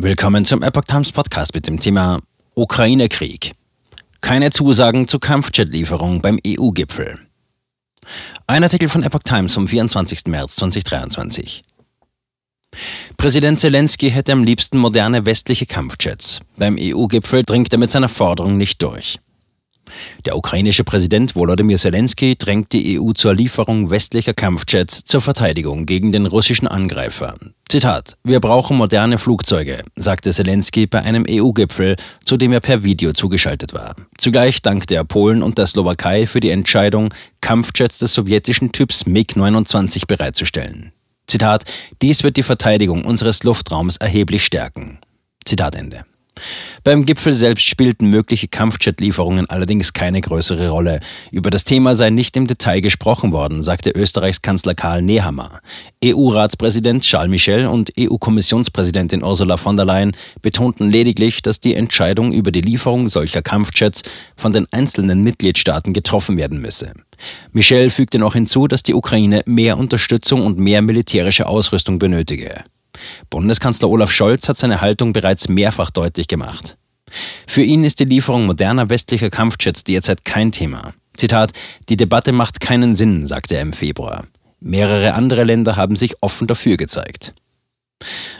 [0.00, 2.20] Willkommen zum Epoch Times Podcast mit dem Thema
[2.54, 3.50] Ukraine-Krieg.
[4.20, 7.16] Keine Zusagen zu Kampfjet-Lieferung beim EU-Gipfel.
[8.46, 10.26] Ein Artikel von Epoch Times vom 24.
[10.28, 11.64] März 2023.
[13.16, 16.42] Präsident Zelensky hätte am liebsten moderne westliche Kampfjets.
[16.56, 19.18] Beim EU-Gipfel dringt er mit seiner Forderung nicht durch.
[20.26, 26.12] Der ukrainische Präsident Volodymyr Zelensky drängt die EU zur Lieferung westlicher Kampfjets zur Verteidigung gegen
[26.12, 27.36] den russischen Angreifer.
[27.68, 33.12] Zitat: Wir brauchen moderne Flugzeuge, sagte Zelensky bei einem EU-Gipfel, zu dem er per Video
[33.12, 33.94] zugeschaltet war.
[34.16, 40.06] Zugleich dankte er Polen und der Slowakei für die Entscheidung, Kampfjets des sowjetischen Typs MiG-29
[40.06, 40.92] bereitzustellen.
[41.26, 41.64] Zitat:
[42.00, 44.98] Dies wird die Verteidigung unseres Luftraums erheblich stärken.
[45.44, 46.04] Zitat Ende.
[46.84, 51.00] Beim Gipfel selbst spielten mögliche Kampfjet-Lieferungen allerdings keine größere Rolle.
[51.30, 55.60] Über das Thema sei nicht im Detail gesprochen worden, sagte Österreichs Kanzler Karl Nehammer.
[56.04, 62.52] EU-Ratspräsident Charles Michel und EU-Kommissionspräsidentin Ursula von der Leyen betonten lediglich, dass die Entscheidung über
[62.52, 64.02] die Lieferung solcher Kampfjets
[64.36, 66.92] von den einzelnen Mitgliedstaaten getroffen werden müsse.
[67.52, 72.64] Michel fügte noch hinzu, dass die Ukraine mehr Unterstützung und mehr militärische Ausrüstung benötige.
[73.30, 76.76] Bundeskanzler Olaf Scholz hat seine Haltung bereits mehrfach deutlich gemacht.
[77.46, 80.94] Für ihn ist die Lieferung moderner westlicher Kampfjets derzeit kein Thema.
[81.16, 81.52] Zitat,
[81.88, 84.26] die Debatte macht keinen Sinn, sagte er im Februar.
[84.60, 87.34] Mehrere andere Länder haben sich offen dafür gezeigt.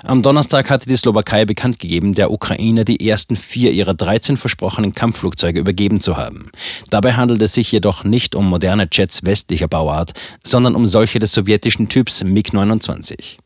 [0.05, 4.95] Am Donnerstag hatte die Slowakei bekannt gegeben, der Ukraine die ersten vier ihrer 13 versprochenen
[4.95, 6.51] Kampfflugzeuge übergeben zu haben.
[6.91, 10.13] Dabei handelt es sich jedoch nicht um moderne Jets westlicher Bauart,
[10.45, 13.39] sondern um solche des sowjetischen Typs MiG-29.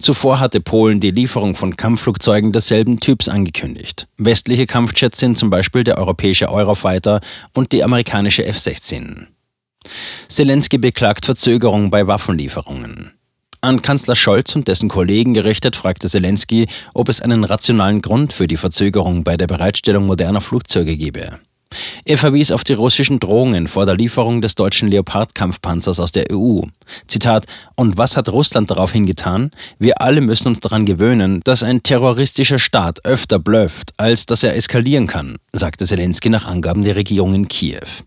[0.00, 4.08] Zuvor hatte Polen die Lieferung von Kampfflugzeugen desselben Typs angekündigt.
[4.18, 7.20] Westliche Kampfjets sind zum Beispiel der europäische Eurofighter
[7.52, 9.26] und die amerikanische F-16.
[10.28, 13.12] Zelensky beklagt Verzögerung bei Waffenlieferungen.
[13.60, 18.48] An Kanzler Scholz und dessen Kollegen gerichtet fragte Zelensky, ob es einen rationalen Grund für
[18.48, 21.38] die Verzögerung bei der Bereitstellung moderner Flugzeuge gebe.
[22.04, 26.62] Er verwies auf die russischen Drohungen vor der Lieferung des deutschen Leopard-Kampfpanzers aus der EU.
[27.06, 27.46] Zitat:
[27.76, 29.50] Und was hat Russland daraufhin getan?
[29.78, 34.56] Wir alle müssen uns daran gewöhnen, dass ein terroristischer Staat öfter blöfft, als dass er
[34.56, 38.02] eskalieren kann, sagte Zelensky nach Angaben der Regierung in Kiew.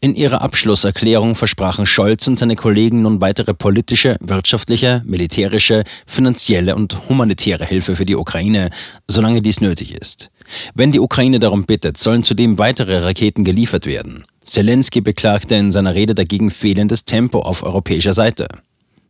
[0.00, 7.08] In ihrer Abschlusserklärung versprachen Scholz und seine Kollegen nun weitere politische, wirtschaftliche, militärische, finanzielle und
[7.08, 8.70] humanitäre Hilfe für die Ukraine,
[9.08, 10.30] solange dies nötig ist.
[10.74, 14.24] Wenn die Ukraine darum bittet, sollen zudem weitere Raketen geliefert werden.
[14.44, 18.48] Zelensky beklagte in seiner Rede dagegen fehlendes Tempo auf europäischer Seite.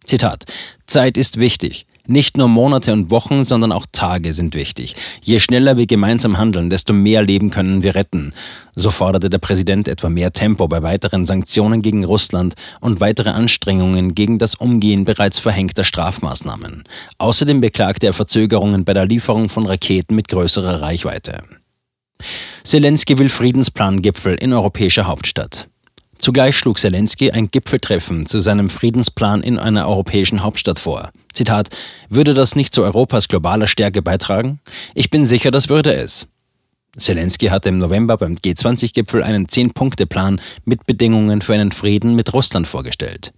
[0.05, 0.45] Zitat:
[0.87, 1.87] Zeit ist wichtig.
[2.07, 4.97] Nicht nur Monate und Wochen, sondern auch Tage sind wichtig.
[5.23, 8.33] Je schneller wir gemeinsam handeln, desto mehr Leben können wir retten.
[8.75, 14.15] So forderte der Präsident etwa mehr Tempo bei weiteren Sanktionen gegen Russland und weitere Anstrengungen
[14.15, 16.85] gegen das Umgehen bereits verhängter Strafmaßnahmen.
[17.19, 21.45] Außerdem beklagte er Verzögerungen bei der Lieferung von Raketen mit größerer Reichweite.
[22.65, 25.70] Zelensky will Friedensplan-Gipfel in europäischer Hauptstadt.
[26.21, 31.11] Zugleich schlug Zelensky ein Gipfeltreffen zu seinem Friedensplan in einer europäischen Hauptstadt vor.
[31.33, 31.71] Zitat,
[32.11, 34.61] würde das nicht zu Europas globaler Stärke beitragen?
[34.95, 36.27] Ich bin sicher, das würde es.
[36.99, 42.67] Zelensky hatte im November beim G20-Gipfel einen Zehn-Punkte-Plan mit Bedingungen für einen Frieden mit Russland
[42.67, 43.33] vorgestellt.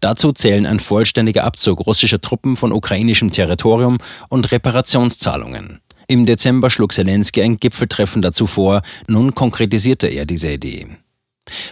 [0.00, 5.80] Dazu zählen ein vollständiger Abzug russischer Truppen von ukrainischem Territorium und Reparationszahlungen.
[6.08, 10.88] Im Dezember schlug Zelensky ein Gipfeltreffen dazu vor, nun konkretisierte er diese Idee.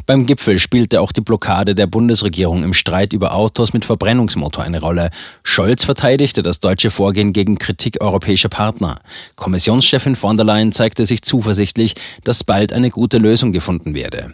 [0.06, 4.80] Beim Gipfel spielte auch die Blockade der Bundesregierung im Streit über Autos mit Verbrennungsmotor eine
[4.80, 5.10] Rolle.
[5.42, 9.00] Scholz verteidigte das deutsche Vorgehen gegen Kritik europäischer Partner.
[9.36, 11.94] Kommissionschefin von der Leyen zeigte sich zuversichtlich,
[12.24, 14.32] dass bald eine gute Lösung gefunden werde.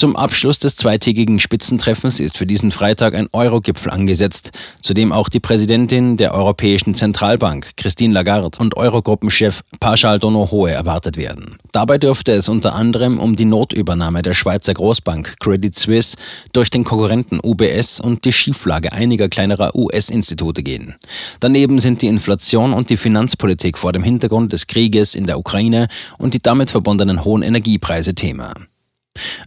[0.00, 5.28] Zum Abschluss des zweitägigen Spitzentreffens ist für diesen Freitag ein Euro-Gipfel angesetzt, zu dem auch
[5.28, 11.58] die Präsidentin der Europäischen Zentralbank, Christine Lagarde, und Eurogruppenchef Pascal Donohoe erwartet werden.
[11.72, 16.16] Dabei dürfte es unter anderem um die Notübernahme der Schweizer Großbank Credit Suisse
[16.52, 20.94] durch den Konkurrenten UBS und die Schieflage einiger kleinerer US-Institute gehen.
[21.40, 25.88] Daneben sind die Inflation und die Finanzpolitik vor dem Hintergrund des Krieges in der Ukraine
[26.16, 28.54] und die damit verbundenen hohen Energiepreise Thema.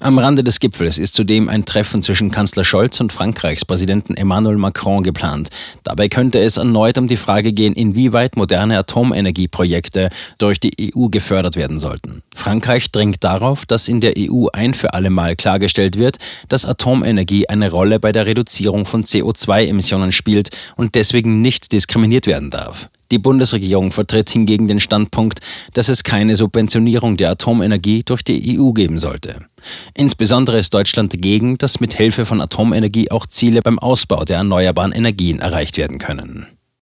[0.03, 4.57] Am Rande des Gipfels ist zudem ein Treffen zwischen Kanzler Scholz und Frankreichs Präsidenten Emmanuel
[4.57, 5.49] Macron geplant.
[5.83, 11.55] Dabei könnte es erneut um die Frage gehen, inwieweit moderne Atomenergieprojekte durch die EU gefördert
[11.55, 12.21] werden sollten.
[12.35, 16.17] Frankreich dringt darauf, dass in der EU ein für alle Mal klargestellt wird,
[16.49, 22.49] dass Atomenergie eine Rolle bei der Reduzierung von CO2-Emissionen spielt und deswegen nicht diskriminiert werden
[22.49, 22.89] darf.
[23.13, 25.39] Die Bundesregierung vertritt hingegen den Standpunkt,
[25.73, 29.45] dass es keine Subventionierung der Atomenergie durch die EU geben sollte.
[29.93, 34.93] Insbesondere ist Deutschland dagegen, dass mit Hilfe von Atomenergie auch Ziele beim Ausbau der erneuerbaren
[34.93, 36.47] Energien erreicht werden können.